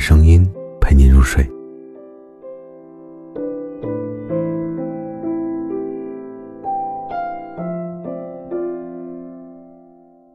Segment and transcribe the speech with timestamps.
[0.00, 0.50] 声音
[0.80, 1.46] 陪你入睡。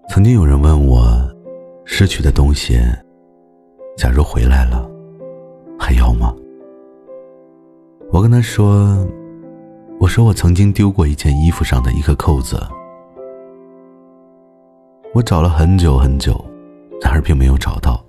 [0.08, 1.04] 曾经有人问我，
[1.84, 2.80] 失去的东西，
[3.98, 4.88] 假如回来了，
[5.80, 6.34] 还要吗？
[8.12, 9.06] 我跟他说
[10.00, 12.62] ：“我说我曾经丢过一件衣服上的一个扣子，
[15.16, 16.40] 我找了很久很久，
[17.02, 18.05] 然而并没有找到。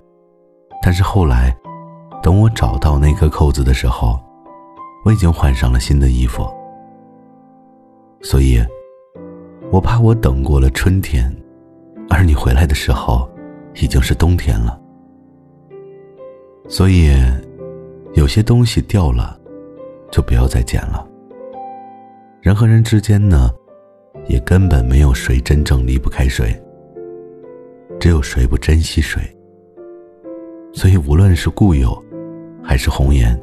[0.87, 1.53] 但是后来，
[2.23, 4.17] 等我找到那颗扣子的时候，
[5.03, 6.47] 我已经换上了新的衣服。
[8.21, 8.65] 所以，
[9.69, 11.29] 我怕我等过了春天。”
[12.09, 13.29] 而你回来的时候，
[13.75, 14.79] 已经是冬天了。
[16.69, 17.11] 所以，
[18.13, 19.37] 有些东西掉了，
[20.09, 21.05] 就不要再捡了。
[22.39, 23.51] 人和人之间呢，
[24.29, 26.57] 也根本没有谁真正离不开谁，
[27.99, 29.36] 只有谁不珍惜谁。
[30.77, 31.91] 所以，无论是故友，
[32.63, 33.35] 还是红颜，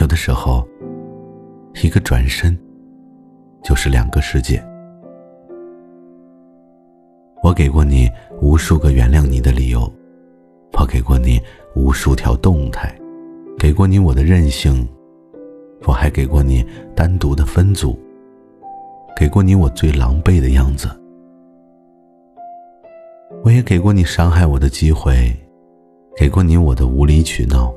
[0.00, 0.66] 有的时候，
[1.80, 2.58] 一个转身，
[3.62, 4.60] 就是两个世界。
[7.40, 8.10] 我给过你
[8.42, 9.88] 无数个原谅你的理由，
[10.72, 11.40] 我给过你
[11.76, 12.92] 无数条动态，
[13.56, 14.88] 给过你我的任性，
[15.84, 17.96] 我还给过你单独的分组，
[19.16, 20.88] 给过你我最狼狈的样子，
[23.44, 25.32] 我也给过你伤害我的机会，
[26.18, 27.72] 给过你我的无理取闹，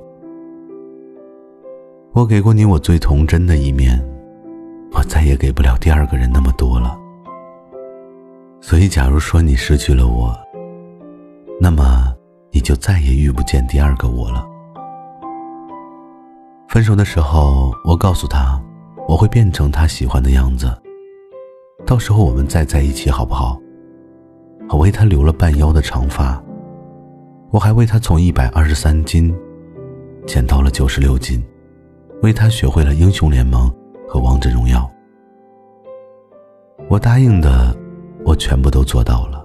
[2.12, 4.04] 我给过你我最童真的一面，
[4.94, 6.98] 我再也给不了第二个人那么多了。
[8.60, 10.36] 所以，假如说你失去了我，
[11.60, 12.12] 那么
[12.50, 14.44] 你就再也遇不见第二个我了。
[16.68, 18.60] 分手的时候，我告诉他，
[19.08, 20.68] 我会变成他喜欢的样子，
[21.86, 23.56] 到时候我们再在一起好不好？
[24.68, 26.44] 我为他留了半腰的长发，
[27.52, 29.34] 我还为他从一百二十三斤
[30.26, 31.44] 减到了九十六斤，
[32.24, 33.72] 为他学会了英雄联盟
[34.08, 34.90] 和王者荣耀。
[36.88, 37.76] 我答应的。
[38.24, 39.44] 我全部都做到了，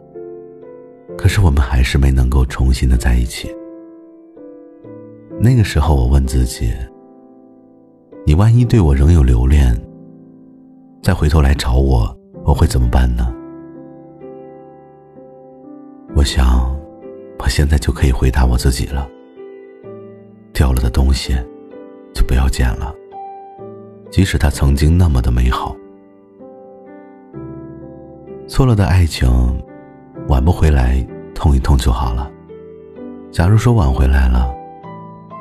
[1.17, 3.49] 可是我们还是没能够重新的在一起。
[5.41, 6.75] 那个时候，我问自己：
[8.27, 9.75] 你万一对我仍有留恋，
[11.03, 13.34] 再回头来找我，我会怎么办呢？
[16.15, 16.75] 我想，
[17.47, 19.09] 我现在就可以回答我自己了：
[20.53, 21.33] 掉了的东西，
[22.12, 22.93] 就不要捡了，
[24.11, 25.77] 即使它曾经那么的美好。
[28.49, 29.31] 错了的爱情，
[30.27, 31.06] 挽不回来，
[31.37, 32.29] 痛一痛就好了。
[33.31, 34.53] 假如说挽回来了，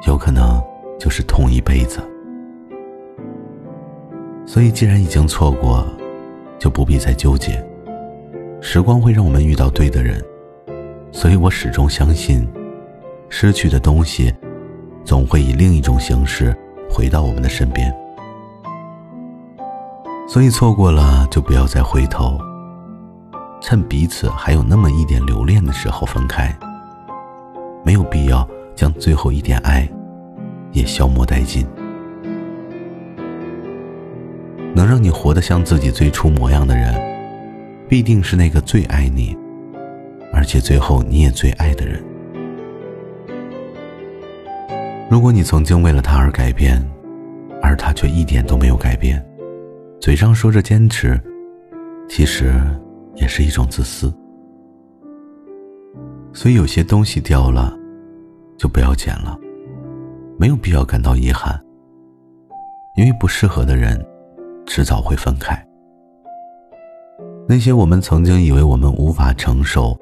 [0.05, 0.61] 有可能
[0.99, 1.99] 就是痛一辈子。
[4.45, 5.83] 所以，既然已经错过，
[6.59, 7.67] 就不必再纠结。
[8.61, 10.23] 时光会让我们遇到对的人，
[11.15, 12.45] 所以我始终相信，
[13.29, 14.35] 失去的东西，
[15.05, 16.53] 总会以另一种形式
[16.89, 17.89] 回到我们的身边。
[20.27, 22.37] 所以，错过了就不要再回头。
[23.61, 26.53] 趁彼此还有那么一点留恋的时候分开，
[27.85, 28.45] 没有必要
[28.75, 29.89] 将最后一点爱
[30.73, 31.65] 也消磨殆尽。
[34.75, 36.93] 能让你活得像自己最初模样的人，
[37.87, 39.35] 必定是那个最爱你，
[40.35, 42.03] 而且最后你也最爱的人。
[45.09, 46.85] 如果你曾经为了他而改变，
[47.61, 49.25] 而他却一点都没有改变，
[49.99, 51.19] 嘴上说着坚持，
[52.07, 52.53] 其实。
[53.17, 54.13] 也是一种自私，
[56.33, 57.73] 所以有些东西掉了，
[58.57, 59.39] 就不要捡了，
[60.37, 61.57] 没有必要感到遗憾，
[62.97, 64.05] 因为不适合的人，
[64.65, 65.57] 迟早会分开。
[67.47, 69.97] 那些我们曾经以为我们无法承受，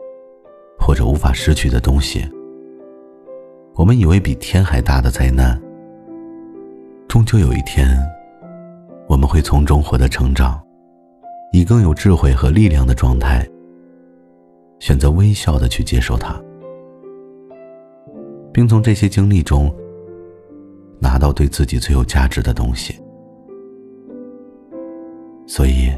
[0.85, 2.29] 或者无法失去的东西，
[3.75, 5.57] 我们以为比天还大的灾难，
[7.07, 7.87] 终究有一天，
[9.07, 10.61] 我们会从中获得成长。
[11.53, 13.47] 以更有智慧和力量的状态，
[14.79, 16.35] 选择微笑的去接受它，
[18.51, 19.73] 并从这些经历中
[20.99, 22.99] 拿到对自己最有价值的东西。
[25.45, 25.95] 所以，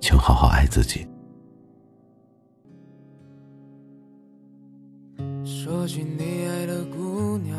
[0.00, 1.06] 请好好爱自己。
[5.68, 7.54] 说起你爱的姑娘，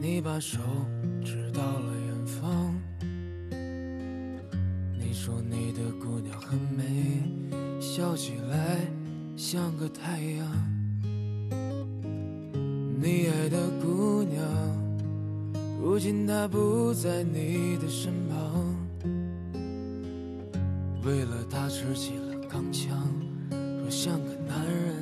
[0.00, 0.60] 你把手
[1.24, 2.72] 指到了远方。
[4.96, 7.24] 你说你的姑娘很美，
[7.80, 8.78] 笑起来
[9.36, 10.46] 像个太阳。
[13.00, 14.46] 你爱的姑娘，
[15.82, 18.76] 如今她不在你的身旁。
[21.04, 22.96] 为了她持起了钢枪，
[23.50, 25.01] 说像个男人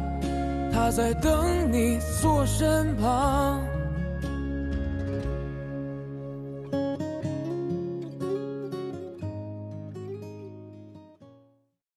[0.73, 3.80] 他在等你坐身旁。